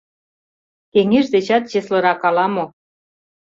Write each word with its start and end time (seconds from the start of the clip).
Кеҥеж 0.91 1.25
дечат 1.33 1.63
чеслырак 1.71 2.21
ала-мо. 2.27 2.65